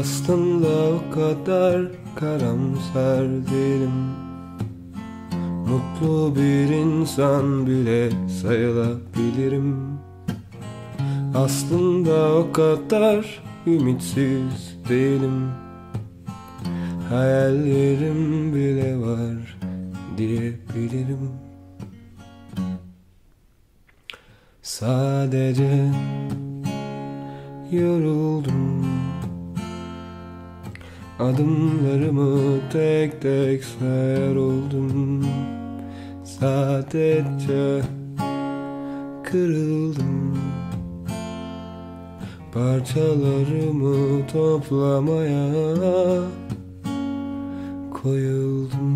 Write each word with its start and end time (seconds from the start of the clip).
Aslında 0.00 0.68
o 0.68 1.10
kadar 1.14 1.82
karamsar 2.14 3.24
değilim 3.24 3.92
Mutlu 5.68 6.36
bir 6.36 6.68
insan 6.68 7.66
bile 7.66 8.10
sayılabilirim. 8.42 9.98
Aslında 11.34 12.34
o 12.34 12.52
kadar 12.52 13.42
ümitsiz 13.66 14.76
değilim. 14.88 15.50
Hayallerim 17.08 18.54
bile 18.54 18.98
var 18.98 19.58
diyebilirim. 20.16 21.30
Sadece 24.62 25.90
yoruldum 27.70 28.75
Adımlarımı 31.18 32.60
tek 32.72 33.22
tek 33.22 33.64
sayar 33.64 34.36
oldum. 34.36 35.26
Sadece 36.24 37.82
kırıldım. 39.24 40.38
Parçalarımı 42.52 44.26
toplamaya 44.26 45.48
koyuldum 48.02 48.95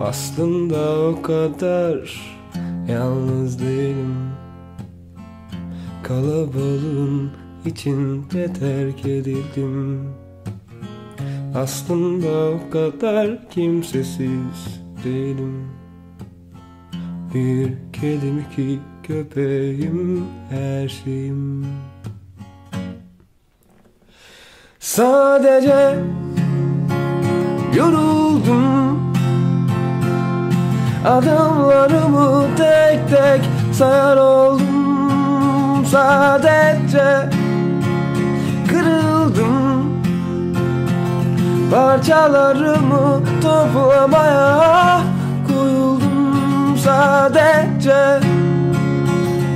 Aslında 0.00 1.08
o 1.08 1.22
kadar 1.22 2.20
yalnız 2.88 3.60
değilim. 3.60 4.30
Kalabalığın 6.02 7.30
içinde 7.66 8.52
terk 8.52 9.06
edildim. 9.06 10.08
Aslında 11.54 12.50
o 12.50 12.70
kadar 12.70 13.48
kimsesiz 13.50 14.82
değilim. 15.04 15.68
Bir 17.34 17.72
kedim 17.92 18.44
ki 18.56 18.78
köpeğim 19.02 20.24
her 20.50 20.88
şeyim. 20.88 21.66
Sadece 24.78 25.98
yoruldum 27.76 28.09
Adımlarımı 31.06 32.56
tek 32.56 33.08
tek 33.08 33.50
sayar 33.72 34.16
oldum 34.16 35.86
Sadece. 35.90 37.30
Kırıldım. 38.68 40.02
Parçalarımı 41.70 43.22
toplamaya 43.42 45.00
koyuldum 45.48 46.76
Sadece. 46.84 48.20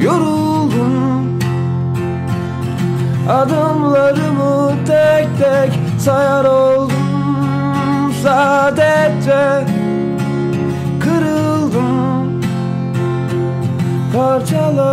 Yoruldum. 0.03 1.38
Adımlarımı 3.28 4.72
tek 4.87 5.28
tek 5.38 5.81
sayar 5.99 6.44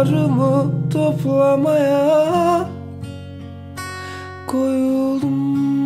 Yollarımı 0.02 0.72
toplamaya 0.94 2.68
Koyuldum. 4.48 5.81